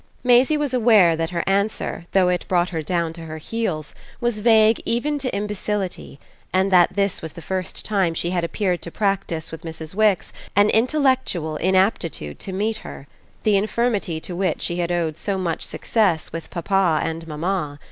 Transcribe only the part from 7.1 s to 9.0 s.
was the first time she had appeared to